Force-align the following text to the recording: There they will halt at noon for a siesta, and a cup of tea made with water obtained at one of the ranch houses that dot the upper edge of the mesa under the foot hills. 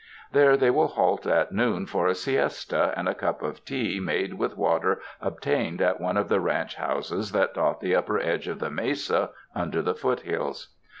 There 0.31 0.57
they 0.57 0.71
will 0.71 0.87
halt 0.87 1.27
at 1.27 1.51
noon 1.51 1.85
for 1.85 2.07
a 2.07 2.15
siesta, 2.15 2.91
and 2.97 3.07
a 3.07 3.13
cup 3.13 3.43
of 3.43 3.63
tea 3.63 3.99
made 3.99 4.33
with 4.33 4.57
water 4.57 4.99
obtained 5.21 5.79
at 5.79 6.01
one 6.01 6.17
of 6.17 6.27
the 6.27 6.39
ranch 6.39 6.73
houses 6.73 7.33
that 7.33 7.53
dot 7.53 7.81
the 7.81 7.95
upper 7.95 8.17
edge 8.19 8.47
of 8.47 8.57
the 8.57 8.71
mesa 8.71 9.29
under 9.53 9.83
the 9.83 9.93
foot 9.93 10.21
hills. 10.21 10.69